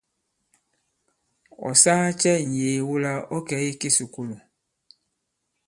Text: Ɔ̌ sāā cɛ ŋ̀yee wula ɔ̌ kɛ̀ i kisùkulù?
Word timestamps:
Ɔ̌ 1.67 1.73
sāā 1.81 2.07
cɛ 2.21 2.31
ŋ̀yee 2.49 2.85
wula 2.87 3.11
ɔ̌ 3.35 3.39
kɛ̀ 3.47 3.59
i 3.69 3.71
kisùkulù? 3.79 4.35